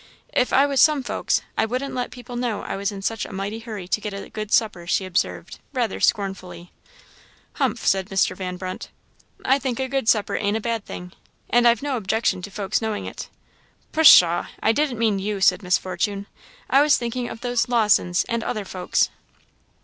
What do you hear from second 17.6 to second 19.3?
Lawsons, and other folks."